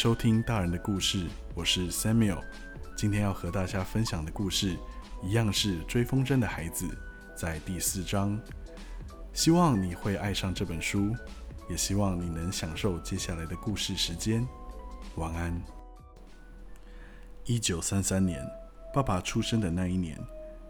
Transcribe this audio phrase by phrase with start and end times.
[0.00, 1.26] 收听大人的故事，
[1.56, 2.38] 我是 Samuel。
[2.96, 4.76] 今天要和大家分享的故事，
[5.24, 6.86] 一样是追风筝的孩子，
[7.34, 8.40] 在第四章。
[9.32, 11.12] 希望你会爱上这本书，
[11.68, 14.46] 也希望你能享受接下来的故事时间。
[15.16, 15.60] 晚安。
[17.44, 18.40] 一九三三年，
[18.94, 20.16] 爸爸出生的那一年，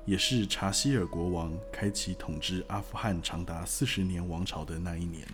[0.07, 5.29] 也是查希尔国王开启统治阿富汗长达四十年王朝的那一年。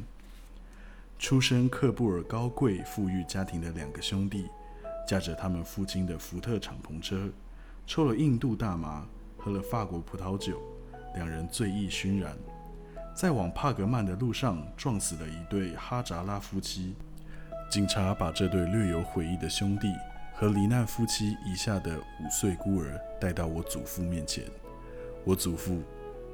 [1.25, 4.47] 出身克布尔高贵富裕家庭的两个兄弟，
[5.09, 7.31] 驾着他们父亲的福特敞篷车，
[7.87, 9.07] 抽了印度大麻，
[9.39, 10.61] 喝了法国葡萄酒，
[11.15, 12.37] 两人醉意熏然，
[13.17, 16.95] 在往帕格曼的路上撞死了一对哈扎拉夫妻。
[17.71, 19.91] 警察把这对略有悔意的兄弟
[20.35, 24.45] 和罹难夫妻遗下的五岁孤儿带到我祖父面前。
[25.25, 25.81] 我祖父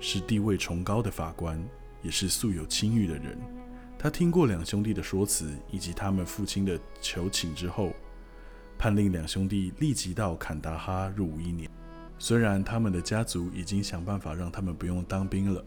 [0.00, 1.64] 是地位崇高的法官，
[2.02, 3.38] 也是素有清誉的人。
[4.02, 7.92] 他听过两兄弟的说辞以及他们父亲的求情之后，
[8.78, 11.70] 判令两兄弟立即到坎达哈入伍一年。
[12.18, 15.62] 虽然他们的家族已经想办法让他们不用当兵了，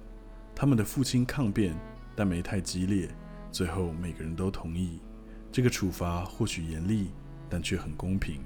[0.55, 1.79] 他们的父亲抗辩，
[2.15, 3.07] 但没太激烈。
[3.51, 4.99] 最后每个人都同意，
[5.51, 7.11] 这个处罚或许严厉，
[7.47, 8.41] 但却很公平。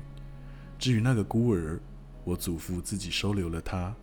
[0.77, 1.79] 至于那个孤儿，
[2.25, 3.95] 我祖父自己收留了他，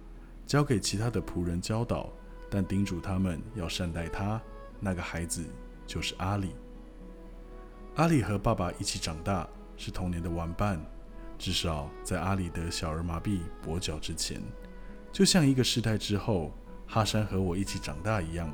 [0.46, 2.10] 交给其他的仆人教导，
[2.48, 4.40] 但叮嘱他们要善待他
[4.80, 5.44] 那个孩子。
[5.86, 6.54] 就是阿里。
[7.96, 10.80] 阿里和爸爸一起长大，是童年的玩伴。
[11.36, 14.40] 至少在阿里得小儿麻痹跛脚之前，
[15.12, 16.52] 就像一个时代之后，
[16.86, 18.48] 哈山和我一起长大一样。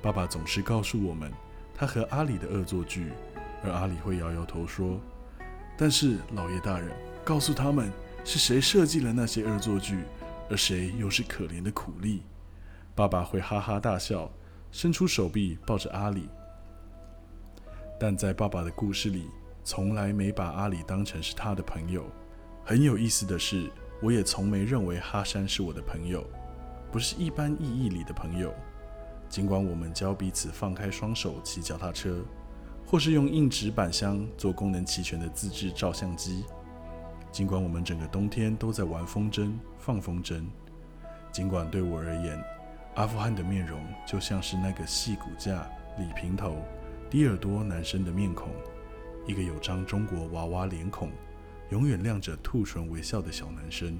[0.00, 1.30] 爸爸总是告诉我们
[1.74, 3.12] 他和阿里的恶作剧，
[3.64, 5.00] 而阿里会摇摇头说
[5.76, 6.90] ：“但是老爷大人，
[7.24, 7.92] 告诉他们
[8.24, 10.04] 是谁设计了那些恶作剧，
[10.48, 12.22] 而谁又是可怜的苦力。”
[12.94, 14.30] 爸爸会哈哈大笑。
[14.76, 16.28] 伸出手臂抱着阿里，
[17.98, 19.24] 但在爸爸的故事里，
[19.64, 22.04] 从来没把阿里当成是他的朋友。
[22.62, 23.70] 很有意思的是，
[24.02, 26.22] 我也从没认为哈山是我的朋友，
[26.92, 28.52] 不是一般意义里的朋友。
[29.30, 32.22] 尽管我们教彼此放开双手骑脚踏车，
[32.86, 36.44] 或是用硬纸板箱做功能齐全的自制照相机，
[37.32, 40.44] 尽管我们整个冬天都在玩风筝、放风筝，
[41.32, 42.44] 尽管对我而言，
[42.96, 46.56] 阿富汗的面容就像是那个细骨架、理平头、
[47.10, 48.50] 低耳朵男生的面孔，
[49.26, 51.10] 一个有张中国娃娃脸孔、
[51.68, 53.98] 永远亮着兔唇微笑的小男生。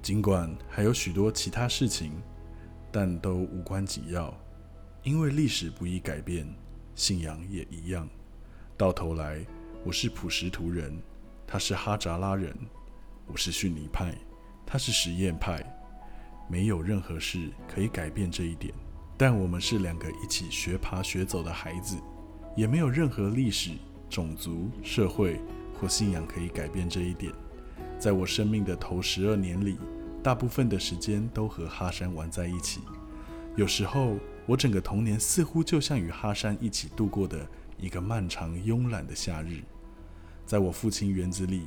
[0.00, 2.12] 尽管还有许多其他事情，
[2.92, 4.32] 但都无关紧要，
[5.02, 6.46] 因为历史不易改变，
[6.94, 8.08] 信仰也一样。
[8.76, 9.44] 到头来，
[9.84, 10.96] 我是普什图人，
[11.48, 12.52] 他是哈扎拉人；
[13.26, 14.14] 我是逊尼派，
[14.64, 15.60] 他是实验派。
[16.48, 18.72] 没有任何事可以改变这一点，
[19.16, 21.96] 但我们是两个一起学爬学走的孩子，
[22.56, 23.72] 也没有任何历史、
[24.08, 25.40] 种族、社会
[25.74, 27.32] 或信仰可以改变这一点。
[27.98, 29.76] 在我生命的头十二年里，
[30.22, 32.80] 大部分的时间都和哈山玩在一起。
[33.54, 34.16] 有时候，
[34.46, 39.62] 我整个童年似乎就像与哈山一起度过的一个漫长慵懒的夏日。
[40.46, 41.64] 在我父亲园子里，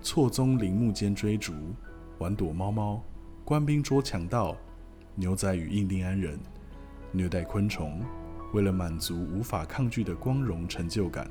[0.00, 1.52] 错综林木间追逐，
[2.18, 3.02] 玩躲猫猫。
[3.52, 4.56] 官兵捉强盗，
[5.14, 6.40] 牛仔与印第安人，
[7.12, 8.00] 虐待昆虫。
[8.54, 11.30] 为了满足无法抗拒的光荣成就感，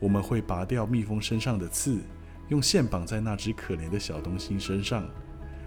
[0.00, 2.00] 我们会拔掉蜜蜂身上的刺，
[2.48, 5.08] 用线绑在那只可怜的小东西身上。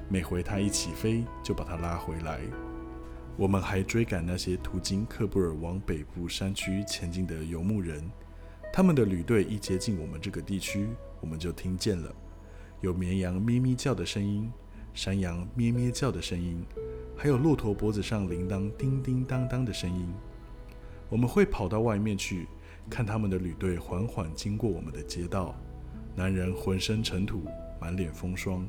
[0.10, 2.42] 每回它一起飞，就把它拉回来。
[3.38, 8.04] 我们还追赶那些途经喀布尔往北部山区前进的游牧人。
[8.74, 10.90] 他们的旅队一接近我们这个地区，
[11.22, 12.14] 我们就听见了
[12.82, 14.52] 有绵羊咪咪叫的声音。
[14.98, 16.66] 山羊咩咩叫的声音，
[17.16, 20.12] 还有骆驼脖子上铃铛叮叮当当的声音。
[21.08, 22.48] 我们会跑到外面去，
[22.90, 25.56] 看他们的旅队缓缓经过我们的街道。
[26.16, 27.44] 男人浑身尘土，
[27.80, 28.66] 满脸风霜；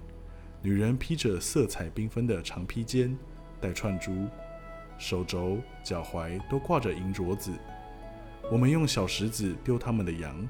[0.61, 3.17] 女人披着色彩缤纷的长披肩，
[3.59, 4.27] 戴串珠，
[4.99, 7.51] 手肘、脚踝都挂着银镯子。
[8.53, 10.47] 我们用小石子丢他们的羊，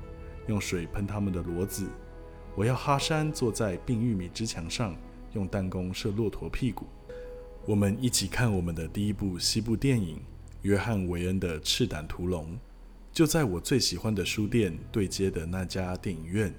[0.49, 1.87] 用水喷他们的骡子。
[2.57, 4.93] 我要哈山坐在病玉米之墙上。
[5.33, 6.87] 用弹弓射骆驼屁股。
[7.67, 10.17] 我们一起看我们的第一部西部电影
[10.63, 12.53] 《约翰·韦恩的赤胆屠龙》，
[13.13, 16.55] 就在我最喜欢的书店对接的那家电影院。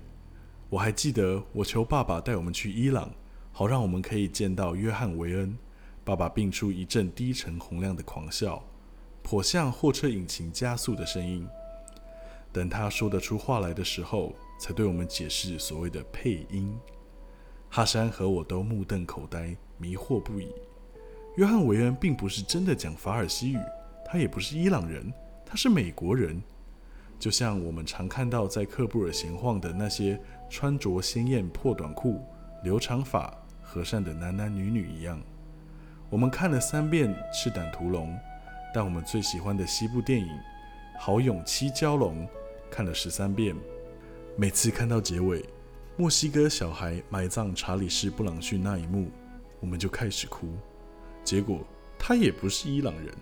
[0.70, 3.12] 我还记得，我求爸爸带我们去伊朗，
[3.52, 5.58] 好让我们可以见到约翰·韦恩。
[6.06, 8.64] 爸爸并出一阵低沉洪亮的狂笑，
[9.24, 11.48] 颇像货车引擎加速的声音。
[12.52, 16.76] 等他说得出话来的时候，才对我们解释所谓的配音。
[17.70, 20.52] 哈山和我都目瞪口呆，迷惑不已。
[21.36, 23.60] 约翰·韦恩并不是真的讲法尔西语，
[24.06, 25.14] 他也不是伊朗人，
[25.46, 26.42] 他是美国人。
[27.20, 30.20] 就像我们常看到在克布尔闲晃的那些
[30.50, 32.26] 穿着鲜艳破短裤、
[32.64, 33.32] 留长发、
[33.62, 35.22] 和善的男男女女一样。
[36.10, 38.10] 我们看了三遍《赤胆屠龙》，
[38.74, 40.28] 但我们最喜欢的西部电影
[40.98, 42.26] 《好勇七蛟龙》
[42.72, 43.56] 看了十三遍。
[44.36, 45.46] 每次看到结尾，
[46.00, 49.12] 墨西哥小孩埋葬查理士·布朗逊那一幕，
[49.60, 50.48] 我们就开始哭。
[51.26, 51.60] 结果
[51.98, 53.14] 他也不是伊朗人。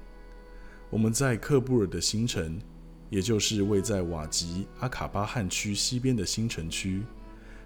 [0.91, 2.62] 我们在克布尔的新城，
[3.09, 7.01] 也就是位在瓦吉阿卡巴汗区西边的新城区，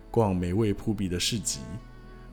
[0.10, 1.60] 逛美味扑鼻的市集。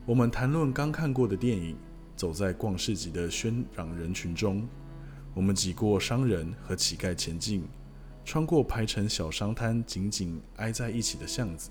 [0.05, 1.75] 我们谈论刚看过的电影，
[2.15, 4.65] 走在逛市集的喧嚷人群中。
[5.33, 7.67] 我们挤过商人和乞丐前进，
[8.23, 11.69] 穿过排成小商摊紧紧挨在一起的巷子。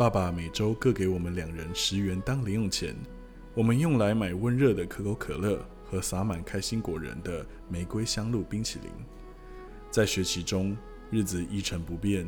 [0.00, 2.96] 爸爸每周各给我们两人十元当零用钱，
[3.52, 5.62] 我们用来买温热的可口可乐。
[5.84, 8.90] 和撒满开心果仁的玫瑰香露冰淇淋。
[9.90, 10.74] 在学期中，
[11.10, 12.26] 日子一成不变。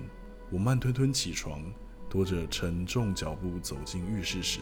[0.50, 1.62] 我慢吞吞起床，
[2.10, 4.60] 拖着沉重脚步走进浴室时，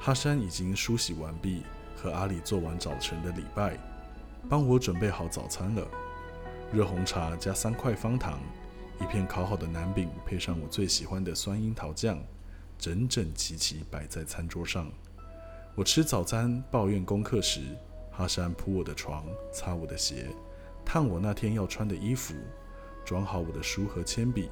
[0.00, 1.62] 哈山已经梳洗完毕，
[1.94, 3.78] 和阿里做完早晨的礼拜，
[4.48, 5.86] 帮我准备好早餐了。
[6.72, 8.40] 热红茶加三块方糖，
[9.00, 12.18] 一片烤好的南饼，配上我最喜欢的酸樱桃酱，
[12.78, 14.90] 整整齐齐摆在餐桌上。
[15.74, 17.60] 我吃早餐，抱怨功课时。
[18.10, 20.28] 哈山铺我的床，擦我的鞋，
[20.86, 22.34] 烫我那天要穿的衣服，
[23.04, 24.48] 装好我的书和铅笔。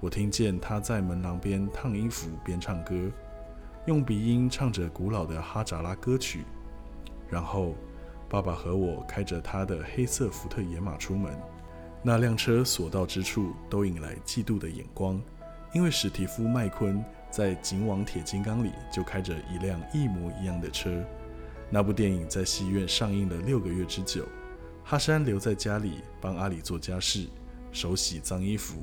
[0.00, 3.08] 我听见他在门廊边烫衣服边唱歌，
[3.86, 6.44] 用鼻音唱着古老的哈扎拉歌曲。
[7.30, 7.76] 然后，
[8.28, 11.32] 爸爸和我开着他的黑色福特野马出门。
[12.02, 15.20] 那辆车所到之处都引来嫉妒的眼光，
[15.74, 21.04] 因为史蒂夫·麦昆在《警网铁金刚》里就开着一辆一模一样的车。
[21.70, 24.24] 那部电影在戏院上映了六个月之久，
[24.84, 27.26] 哈山留在家里帮阿里做家事，
[27.72, 28.80] 手洗脏衣服，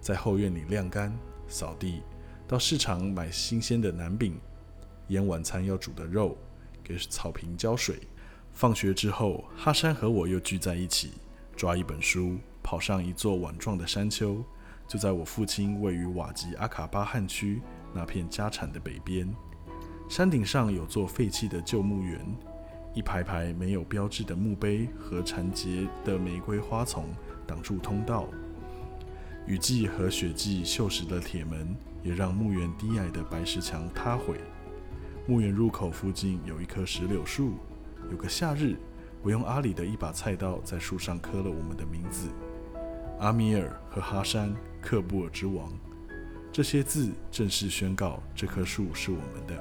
[0.00, 1.16] 在后院里晾干、
[1.48, 2.02] 扫地，
[2.46, 4.38] 到市场买新鲜的南饼，
[5.08, 6.36] 腌晚餐要煮的肉，
[6.82, 8.00] 给草坪浇水。
[8.52, 11.12] 放学之后，哈山和我又聚在一起，
[11.56, 12.36] 抓一本书，
[12.66, 14.42] 跑上一座碗状的山丘，
[14.88, 17.62] 就在我父亲位于瓦吉阿卡巴汗区
[17.94, 19.32] 那片家产的北边。
[20.08, 22.18] 山顶上有座废弃的旧墓园，
[22.92, 27.04] 一排排没有标志的墓碑和残结的玫瑰花丛
[27.46, 28.26] 挡住通道。
[29.46, 31.72] 雨季和雪季锈蚀的铁门
[32.02, 34.40] 也让墓园低矮的白石墙塌毁。
[35.28, 37.52] 墓园入口附近有一棵石榴树。
[38.10, 38.76] 有个夏日，
[39.22, 42.28] 我用阿里的一把菜刀在树上刻了我们的名字：
[43.18, 45.72] 阿米尔和哈山，克布尔之王。
[46.52, 49.54] 这些字正式宣告这棵树是我们的。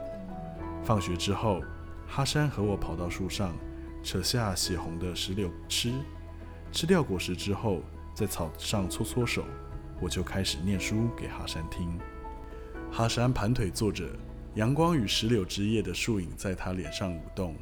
[0.83, 1.61] 放学之后，
[2.05, 3.55] 哈山和我跑到树上，
[4.03, 5.93] 扯下血红的石榴吃。
[6.71, 7.81] 吃掉果实之后，
[8.13, 9.45] 在草上搓搓手，
[10.01, 11.97] 我就开始念书给哈山听。
[12.91, 14.05] 哈山盘腿坐着，
[14.55, 17.55] 阳光与石榴枝叶的树影在他脸上舞动。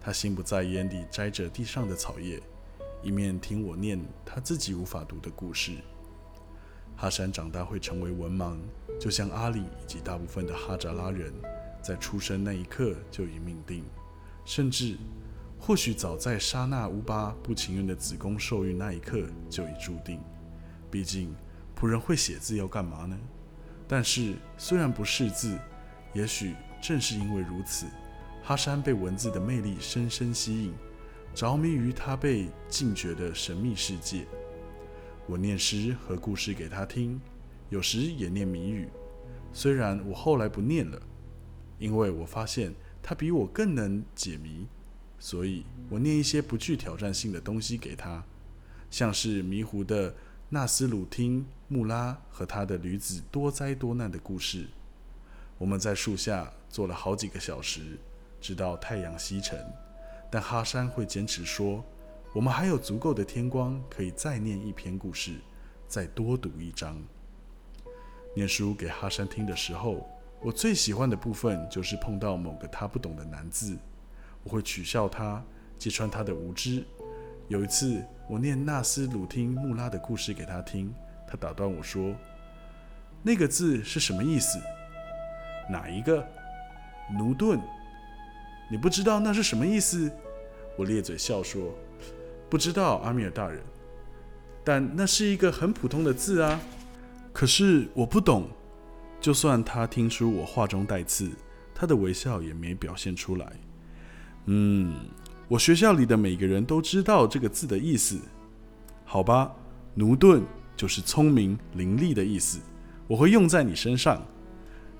[0.00, 2.42] 他心不在焉地摘着地上的草叶，
[3.04, 5.72] 一面听我念他自己无法读的故事。
[6.96, 8.56] 哈山长大会成为文盲，
[8.98, 11.32] 就像阿里以及大部分的哈扎拉人。
[11.82, 13.84] 在出生那一刻就已命定，
[14.46, 14.96] 甚至
[15.58, 20.18] 或许早在沙纳乌巴不情愿的子宫受孕那一刻就已注定。
[20.90, 21.36] 毕竟
[21.78, 23.14] 仆人会写字要干嘛呢？
[23.86, 25.58] 但是虽然不识字，
[26.14, 27.84] 也许正是因为如此，
[28.42, 30.72] 哈山被文字的魅力深深吸引，
[31.34, 34.24] 着迷于他被禁绝的神秘世界。
[35.26, 37.20] 我念诗和故事给他听，
[37.70, 38.88] 有时也念谜语，
[39.52, 41.00] 虽然我后来不念了。
[41.76, 42.72] 因为我发现
[43.02, 44.68] 他比我更能解谜，
[45.18, 48.24] 所以我念一些不具挑战性的东西给他，
[48.88, 50.14] 像是迷糊的
[50.50, 54.68] 纳斯鲁汀穆拉和他的驴子多灾多难的故事。
[55.58, 57.98] 我们在树下坐了好几个小时，
[58.40, 59.58] 直到太阳西沉。
[60.34, 61.80] 但哈山会坚持说，
[62.32, 65.36] 我们还有足够的天光，可以再念一篇故事，
[65.86, 67.00] 再多读一章。
[68.34, 70.04] 念书给哈山听的时候。
[70.40, 73.78] 我最喜欢的部分就是碰到某个他不懂的难字，
[74.42, 75.40] 我会取笑他，
[75.78, 76.84] 揭穿他的无知。
[77.46, 80.92] 有一次，我念纳斯鲁汀穆拉的故事给他听，
[81.28, 82.12] 他打断我说
[83.22, 84.58] ：“那个字是什么意思？
[85.70, 86.26] 哪一个？
[87.16, 87.60] 奴顿？
[88.68, 90.10] 你不知道那是什么意思？”
[90.76, 91.74] 我咧嘴笑说
[92.50, 93.60] ：“不知道，阿米尔大人。
[94.64, 96.60] 但那是一个很普通的字啊。
[97.32, 98.48] 可是我不懂。”
[99.20, 101.30] 就算他听出我话中带刺，
[101.74, 103.52] 他的微笑也没表现出来。
[104.44, 104.94] 嗯，
[105.48, 108.18] 我学校里的每个人都知道这个字的意思，
[109.06, 109.50] 好吧？
[109.94, 110.42] 奴顿
[110.76, 112.58] 就是聪明伶俐的意思，
[113.06, 114.20] 我会用在你身上。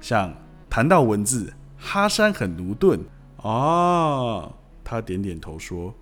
[0.01, 0.35] 像
[0.71, 2.99] 谈到文字，哈山很驽钝
[3.43, 4.51] 啊。
[4.85, 5.93] 他点点头说：“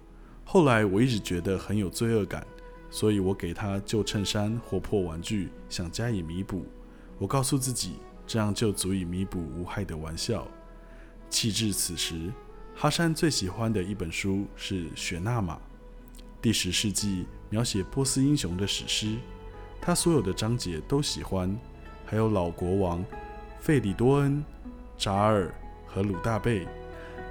[0.45, 2.45] 后来我一直觉得很有罪恶感，
[2.91, 6.67] 所以我给他旧衬衫或破玩具，想加以弥补。
[7.19, 7.93] 我告诉自己，
[8.27, 10.49] 这样就足以弥补无害的玩笑。
[11.31, 12.33] 气至此时，
[12.75, 15.55] 哈山最喜欢的一本书是《雪纳玛》，
[16.41, 19.17] 第十世纪描写波斯英雄的史诗。
[19.81, 21.57] 他所有的章节都喜欢，
[22.05, 23.05] 还有老国王
[23.61, 24.45] 费里多恩、
[24.99, 25.55] 扎尔
[25.87, 26.67] 和鲁大贝。”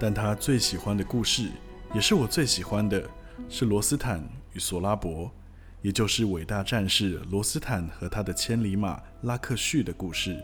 [0.03, 1.51] 但他最喜欢的故事，
[1.93, 3.07] 也是我最喜欢的，
[3.47, 5.31] 是罗斯坦与索拉伯，
[5.83, 10.43] 也就是伟大战士罗斯坦和他的千里马拉克旭的故事。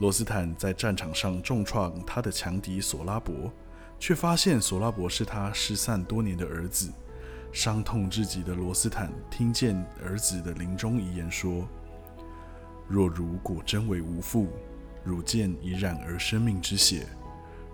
[0.00, 3.50] 罗斯坦在战场上重创他的强敌索拉伯，
[3.98, 6.92] 却发现索拉伯是他失散多年的儿子。
[7.52, 11.66] 伤痛至极的罗斯坦听见儿子的临终遗言说
[12.86, 14.48] ：“若如果真为无父，
[15.02, 17.06] 汝见已染而生命之血。”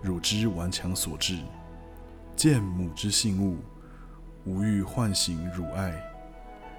[0.01, 1.37] 汝之顽强所致，
[2.35, 3.57] 见母之信物，
[4.45, 5.93] 吾欲唤醒汝爱，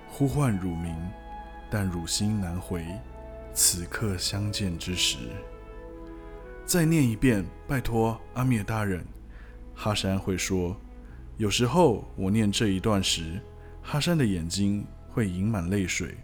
[0.08, 0.96] 呼唤汝名，
[1.70, 2.84] 但汝心难回。
[3.54, 5.18] 此刻相见之时，
[6.64, 9.04] 再念一遍，拜托阿米尔大人。
[9.74, 10.74] 哈山会说，
[11.36, 13.40] 有时候我念这一段时，
[13.82, 16.16] 哈山的眼睛会盈满泪水。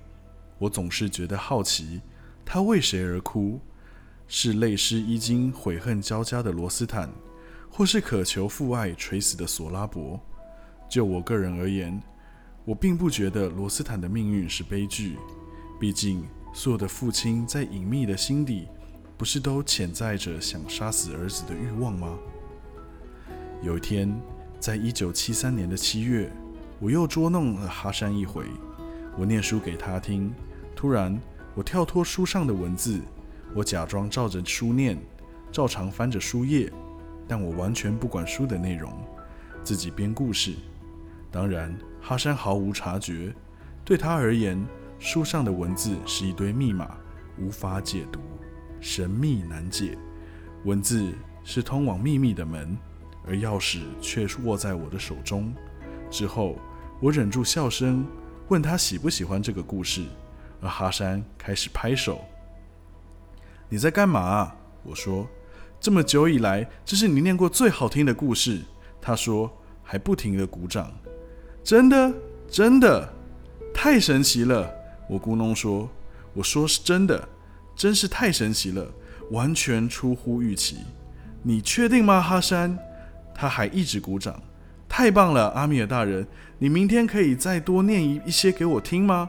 [0.59, 2.01] 我总是觉得好奇，
[2.45, 3.61] 他为谁而哭？
[4.31, 7.11] 是泪湿衣襟、悔恨交加的罗斯坦，
[7.71, 10.21] 或是渴求父爱垂死的索拉伯？
[10.87, 11.99] 就我个人而言，
[12.67, 15.17] 我并不觉得罗斯坦的命运是悲剧。
[15.81, 18.69] 毕竟，所有的父亲在隐秘的心底，
[19.17, 22.19] 不是都潜在着想杀死儿子的欲望吗？
[23.63, 24.15] 有一天，
[24.61, 26.31] 在一九七三年的七月，
[26.79, 28.45] 我又捉弄了哈山一回。
[29.17, 30.31] 我念书给他听，
[30.77, 31.19] 突然，
[31.55, 33.01] 我跳脱书上的文字。
[33.55, 34.99] 我假装照着书念，
[35.51, 36.71] 照常翻着书页，
[37.27, 38.93] 但我完全不管书的内容，
[39.65, 40.55] 自己编故事。
[41.31, 43.35] 当然，哈山毫无察觉。
[43.85, 44.63] 对他而言，
[44.99, 46.97] 书上的文字是一堆密码，
[47.39, 48.21] 无法解读，
[48.81, 49.97] 神秘难解。
[50.65, 51.13] 文字
[51.43, 52.77] 是通往秘密的门，
[53.27, 55.53] 而钥匙却握在我的手中。
[56.11, 56.59] 之后，
[57.01, 58.07] 我忍住笑声，
[58.49, 60.05] 问他喜不喜欢这个故事，
[60.61, 62.23] 而哈山开始拍手。
[63.69, 64.55] 你在干嘛？
[64.83, 65.27] 我说，
[65.79, 68.63] 这么久以来，这是你念过最好听的故事。
[69.01, 69.51] 他说，
[69.83, 70.91] 还不停的鼓掌。
[71.63, 72.13] 真的，
[72.49, 73.13] 真的，
[73.75, 74.73] 太神奇了！
[75.09, 75.89] 我咕哝说，
[76.33, 77.29] 我说是真的，
[77.77, 78.87] 真是太神奇了，
[79.31, 80.79] 完全出乎预期。
[81.43, 82.79] 你确定吗，哈山？
[83.35, 84.43] 他还一直鼓掌。
[84.89, 86.27] 太棒了，阿米尔大人，
[86.59, 89.29] 你明天可以再多念一一些给我听吗？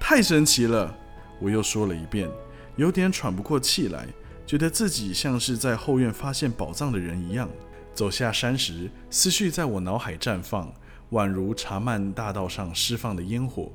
[0.00, 0.92] 太神奇了！
[1.40, 2.28] 我又说了一遍。
[2.76, 4.06] 有点喘不过气来，
[4.46, 7.48] 觉得自己像是在后院发现宝藏的人一样。
[7.94, 10.72] 走下山时，思绪在我脑海绽放，
[11.12, 13.72] 宛如查曼大道上释放的烟火。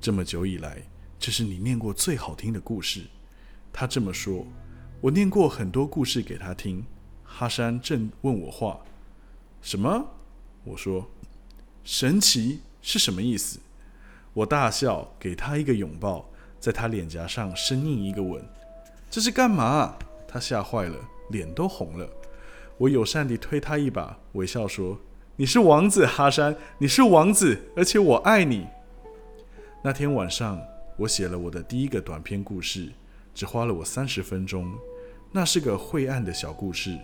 [0.00, 0.82] 这么久以来，
[1.18, 3.02] 这是你念过最好听的故事。
[3.72, 4.46] 他这么说。
[5.00, 6.84] 我念过很多故事给他听。
[7.24, 8.80] 哈山正问我话，
[9.60, 10.04] 什么？
[10.64, 11.10] 我说，
[11.82, 13.58] 神奇是什么意思？
[14.32, 16.30] 我大笑，给他一个拥抱。
[16.62, 18.40] 在他脸颊上深印一个吻，
[19.10, 19.96] 这是干嘛？
[20.28, 20.96] 他吓坏了，
[21.30, 22.08] 脸都红了。
[22.78, 24.96] 我友善地推他一把，微笑说
[25.34, 28.68] ：“你是王子，哈山，你是王子，而且我爱你。”
[29.82, 30.56] 那天晚上，
[30.96, 32.92] 我写了我的第一个短篇故事，
[33.34, 34.72] 只花了我三十分钟。
[35.32, 36.96] 那是个晦暗的小故事，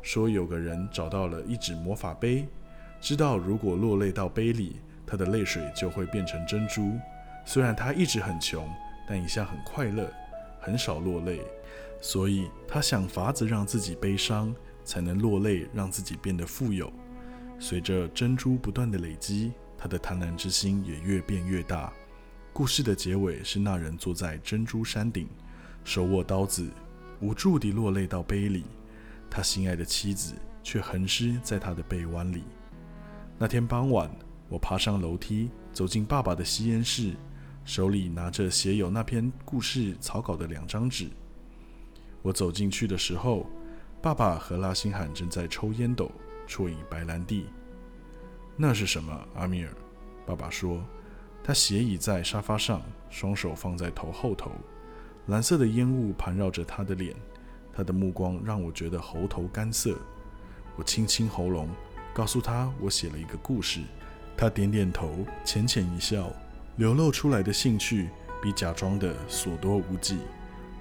[0.00, 2.48] 说有个人找到了一纸魔法杯，
[2.98, 4.76] 知道如果落泪到杯里，
[5.06, 6.92] 他的泪水就会变成珍珠。
[7.44, 8.66] 虽然他一直很穷。
[9.06, 10.12] 但一向很快乐，
[10.60, 11.40] 很少落泪，
[12.00, 14.54] 所以他想法子让自己悲伤，
[14.84, 16.92] 才能落泪，让自己变得富有。
[17.58, 21.92] 随着珍珠不断的累积，他的贪婪之心也越变越大。
[22.52, 25.28] 故事的结尾是那人坐在珍珠山顶，
[25.84, 26.70] 手握刀子，
[27.20, 28.64] 无助地落泪到杯里，
[29.30, 32.44] 他心爱的妻子却横尸在他的臂弯里。
[33.38, 34.10] 那天傍晚，
[34.48, 37.14] 我爬上楼梯，走进爸爸的吸烟室。
[37.64, 41.08] 手里拿着写有那篇故事草稿的两张纸，
[42.20, 43.46] 我走进去的时候，
[44.00, 46.10] 爸爸和拉辛罕正在抽烟斗，
[46.48, 47.46] 啜饮白兰地。
[48.56, 49.72] 那是什么，阿米尔？
[50.26, 50.82] 爸爸说。
[51.44, 54.52] 他斜倚在沙发上，双手放在头后头，
[55.26, 57.16] 蓝色的烟雾盘绕着他的脸，
[57.72, 59.98] 他的目光让我觉得喉头干涩。
[60.76, 61.68] 我清清喉咙，
[62.14, 63.80] 告诉他我写了一个故事。
[64.36, 66.32] 他点点头，浅浅一笑。
[66.76, 68.08] 流露出来的兴趣
[68.42, 70.18] 比假装的所多无几。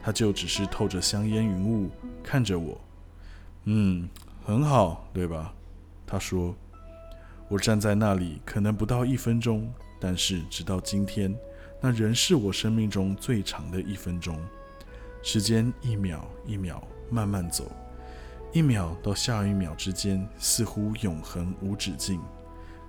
[0.04, 1.90] 他就只是透着香烟云雾
[2.24, 2.80] 看着我。
[3.66, 4.10] 嗯，
[4.46, 5.54] 很好，对吧？
[6.06, 6.56] 他说。
[7.48, 9.70] 我站在那里可能不到一分钟，
[10.00, 11.36] 但是直到今天，
[11.82, 14.40] 那仍是我生命中最长的一分钟。
[15.22, 17.70] 时间一秒一秒慢慢走，
[18.54, 22.22] 一秒到下一秒之间似乎永恒无止境。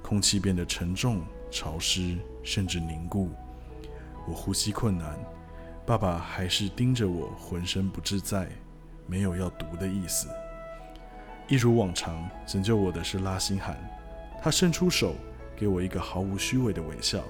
[0.01, 3.31] 空气变得沉重、潮湿，甚至凝固。
[4.27, 5.19] 我呼吸困难。
[5.85, 8.49] 爸爸还是盯着我，浑身不自在，
[9.07, 10.29] 没有要读的意思。
[11.49, 13.77] 一如往常，拯救我的是拉辛罕。
[14.41, 15.17] 他伸出手，
[15.57, 17.23] 给我一个毫无虚伪的微笑。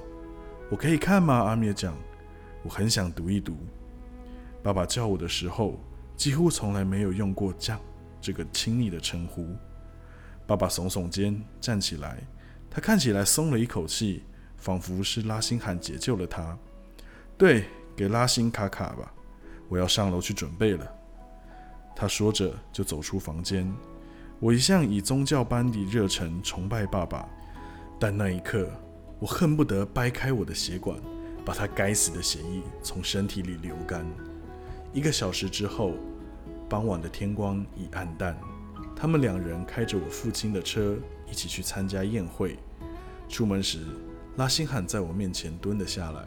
[0.70, 1.34] 我可以看吗？
[1.34, 1.96] 阿米尔讲，
[2.62, 3.56] 我很想读一读。
[4.62, 5.80] 爸爸叫我的时候，
[6.14, 7.80] 几乎从来没有用过“酱”
[8.20, 9.56] 这个亲昵的称呼。
[10.46, 12.18] 爸爸耸耸肩，站起来。
[12.70, 14.24] 他看起来松了一口气，
[14.62, 16.56] 仿佛是拉辛罕解救了他。
[17.36, 17.64] 对，
[17.96, 19.12] 给拉辛卡卡吧，
[19.68, 20.86] 我要上楼去准备了。
[21.96, 23.68] 他说着，就走出房间。
[24.38, 27.28] 我一向以宗教般的热忱崇拜爸爸，
[27.98, 28.70] 但那一刻，
[29.18, 30.96] 我恨不得掰开我的血管，
[31.44, 34.06] 把他该死的血液从身体里流干。
[34.92, 35.94] 一个小时之后，
[36.68, 38.38] 傍晚的天光已暗淡，
[38.94, 40.96] 他们两人开着我父亲的车，
[41.28, 42.56] 一起去参加宴会。
[43.28, 43.86] 出门时，
[44.36, 46.26] 拉辛汉在我面前蹲了下来，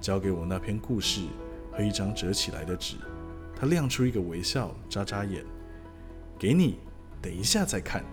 [0.00, 1.26] 交给我那篇故事
[1.70, 2.96] 和一张折起来的纸。
[3.54, 5.44] 他亮出一个微笑，眨眨眼，
[6.38, 6.78] 给你。
[7.20, 8.04] 等一下再看。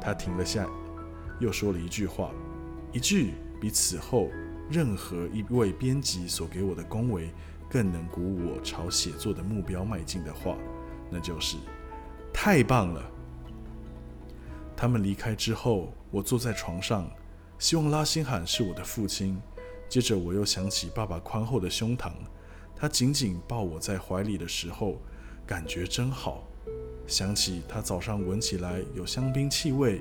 [0.00, 0.66] 他停了下，
[1.40, 2.30] 又说了一句话，
[2.92, 4.28] 一句比此后
[4.70, 7.30] 任何一位编辑所给我的恭维
[7.70, 10.56] 更能鼓舞我朝写作的目标迈进的话，
[11.10, 11.56] 那就是
[12.34, 13.02] “太棒了”。
[14.76, 17.10] 他们离开之后，我坐在床上，
[17.62, 19.40] 希望拉辛罕是我的父亲。
[19.88, 22.10] 接着我又想起爸爸宽厚的胸膛，
[22.74, 25.00] 他紧紧抱我在怀里的时候，
[25.46, 26.42] 感觉真好。
[27.06, 30.00] 想起他早上闻起来有香槟气味，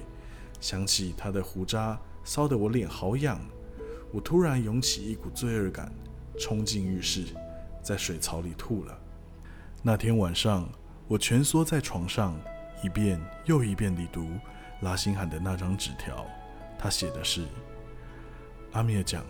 [0.59, 3.39] 想起他的胡渣烧得我脸好痒，
[4.11, 5.93] 我突然涌起一股罪恶感，
[6.39, 7.25] 冲进浴室，
[7.83, 8.99] 在水槽里吐了。
[9.83, 10.67] 那天晚上，
[11.07, 12.35] 我蜷缩在床上，
[12.83, 14.27] 一遍又一遍地读
[14.79, 16.25] 拉辛罕的那张纸条。
[16.81, 17.45] 他写的是
[18.73, 19.23] ：“阿米尔讲，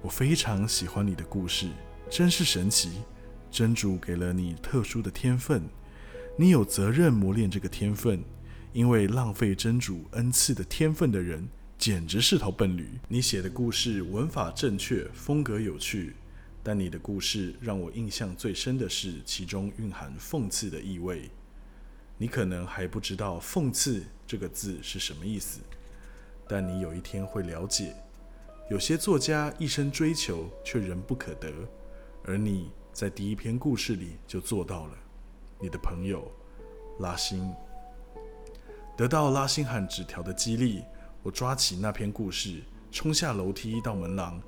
[0.00, 1.68] 我非常喜欢你的故事，
[2.08, 3.02] 真是神奇。
[3.50, 5.62] 真主给了你特殊的天分。”
[6.40, 8.22] 你有责任磨练这个天分，
[8.72, 12.88] 因为浪费真主恩赐的天分的人，简直是头笨驴。
[13.08, 16.14] 你写的故事文法正确，风格有趣，
[16.62, 21.28] 但你的故事让我印象最深的是其中蕴含讽刺的意味。
[22.16, 25.58] 你可能还不知道“讽刺”这个字是什么意思，
[26.48, 27.94] 但你有一天会了解。
[28.70, 31.52] 有些作家一生追求却仍不可得，
[32.24, 34.94] 而你在第一篇故事里就做到了。
[35.60, 36.30] 你的朋友
[37.00, 37.52] 拉辛
[38.96, 40.84] 得到拉辛汉纸条的激励，
[41.22, 44.40] 我抓起那篇故事，冲下楼梯到门廊。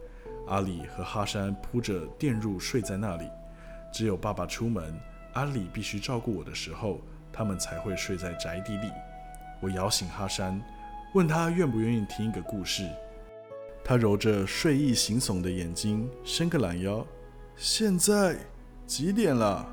[0.49, 3.31] 阿里和哈山铺着垫褥睡在那里，
[3.93, 4.99] 只有爸爸出门，
[5.35, 7.01] 阿里必须照顾我的时候，
[7.33, 8.91] 他们才会睡在宅邸里。
[9.61, 10.61] 我摇醒哈山，
[11.13, 12.89] 问他愿不愿意听一个故事。
[13.83, 17.05] 他揉着睡意惺忪的眼睛，伸个懒腰。
[17.57, 18.37] 现在
[18.87, 19.67] 几点了？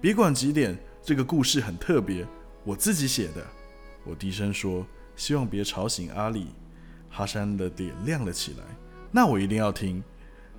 [0.00, 2.26] 别管几点，这个故事很特别，
[2.64, 3.44] 我自己写的。
[4.04, 6.46] 我低声说，希望别吵醒阿里。
[7.10, 8.64] 哈山的脸亮了起来，
[9.10, 10.02] 那我一定要听。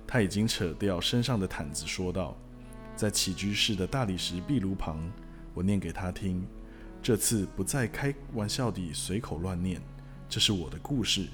[0.06, 2.36] 他已经扯掉身上的毯子，说道
[2.94, 5.00] ：“在起居室的大理石壁炉旁，
[5.54, 6.46] 我念给他听。
[7.02, 9.80] 这次不再开玩笑地随口乱念，
[10.30, 11.26] 这是我的故事。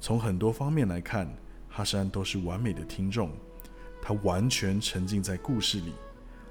[0.00, 1.28] 从很多方面来看，
[1.68, 3.30] 哈山都是完美的听众，
[4.00, 5.92] 他完全沉浸在故事里。”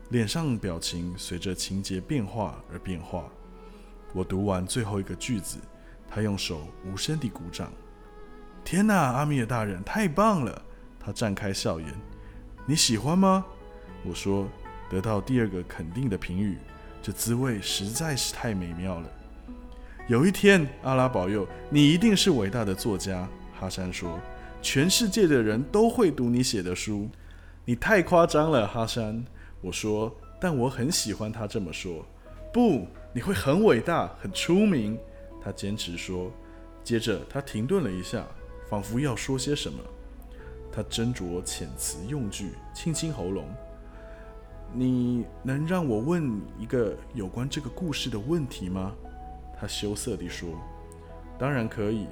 [0.09, 3.25] 脸上表情随着情节变化而变化。
[4.13, 5.57] 我读完最后一个句子，
[6.07, 7.73] 他用手无声地鼓掌。
[8.63, 10.61] 天哪，阿米尔大人，太棒了！
[10.99, 11.91] 他绽开笑颜。
[12.67, 13.43] 你喜欢吗？
[14.05, 14.47] 我说。
[14.87, 16.59] 得到第二个肯定的评语，
[17.01, 19.09] 这滋味实在是太美妙了。
[20.07, 23.27] 有一天，阿拉保佑，你一定是伟大的作家。
[23.59, 24.19] 哈山说，
[24.61, 27.09] 全世界的人都会读你写的书。
[27.65, 29.25] 你太夸张了，哈山。
[29.61, 32.05] 我说，但我很喜欢他这么说。
[32.53, 34.95] 不，你会很伟大，很出名。
[35.43, 36.31] 他坚持说。
[36.83, 38.23] 接着他停顿了一下，
[38.69, 39.79] 仿佛要说些什么。
[40.71, 43.47] 他斟酌遣词用句，清清喉咙。
[44.71, 48.93] 你能让我问一个有关这个故事的问题吗？
[49.59, 50.49] 他羞涩地说。
[51.37, 52.07] 当然可以。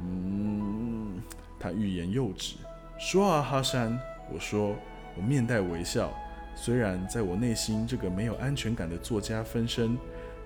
[0.00, 1.22] 嗯，
[1.58, 2.56] 他欲言又止。
[2.98, 3.98] 说啊，哈山。
[4.32, 4.74] 我说，
[5.16, 6.12] 我面带微笑。
[6.54, 9.96] 虽然在我内心这个没有安全感的作家分身，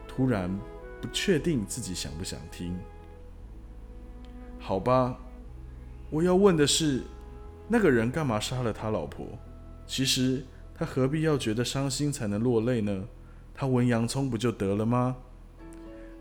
[0.06, 0.50] 突然
[1.00, 2.76] 不确定自己想不想听。
[4.58, 5.16] 好吧，
[6.10, 7.02] 我要问的是，
[7.68, 9.26] 那个人干嘛杀了他老婆？
[9.86, 10.44] 其实
[10.74, 13.04] 他何必要觉得伤心才能落泪呢？
[13.54, 15.16] 他闻洋葱不就得了吗？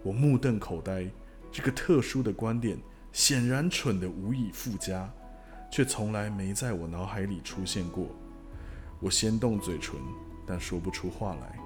[0.04, 1.06] 我目瞪口呆，
[1.52, 2.78] 这个特殊的观点
[3.12, 5.12] 显然蠢得无以复加，
[5.72, 8.08] 却从来没在我脑海里出现过。
[9.00, 10.00] 我先动嘴唇，
[10.46, 11.60] 但说不出话来。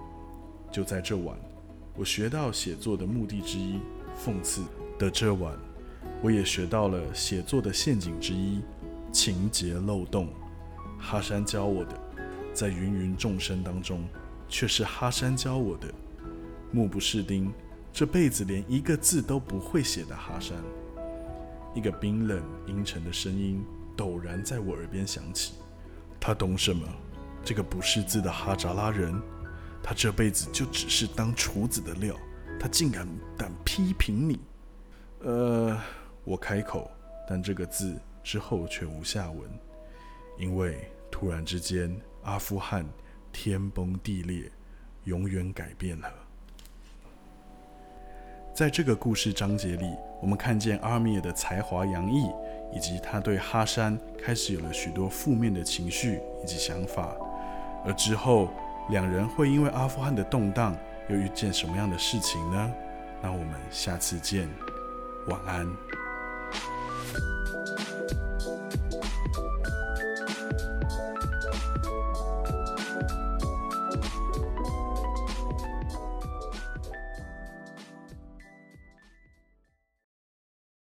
[0.72, 1.38] 就在这晚，
[1.96, 3.80] 我学到写作的目的之一——
[4.18, 4.64] 讽刺
[4.98, 5.56] 的这晚，
[6.22, 8.62] 我也学到了写作的陷阱之一——
[9.12, 10.28] 情节漏洞。
[10.98, 12.00] 哈山教我的，
[12.54, 14.04] 在芸芸众生当中，
[14.48, 15.94] 却是哈山教我的。
[16.72, 17.54] 目不识丁，
[17.94, 20.58] 这辈子连一个字都不会写的哈山。
[21.76, 23.64] 一个冰冷阴沉的声音
[23.96, 25.54] 陡然在我耳边响起
[26.20, 26.88] ：“他懂什么？”
[27.46, 29.22] 这个不识字的哈扎拉人，
[29.84, 32.16] 他这辈子就只是当厨子的料，
[32.60, 34.40] 他竟敢敢批评你。
[35.20, 35.80] 呃，
[36.24, 36.90] 我开口，
[37.30, 39.48] 但这个字之后却无下文，
[40.40, 42.88] 因为突然之间，阿富汗
[43.32, 44.52] 天崩地裂，
[45.04, 46.12] 永远改变了。
[48.54, 52.30] 在这个故事章节里，我们看见阿米尔的才华洋溢，
[52.72, 57.16] 以及他对哈山开始有了许多负面的情绪以及想法。
[57.84, 58.50] 而之后，
[58.92, 60.78] 两人会因为阿富汗的动荡，
[61.10, 62.72] 又遇见什么样的事情呢？
[63.24, 64.48] 那我们下次见，
[65.28, 65.68] 晚安。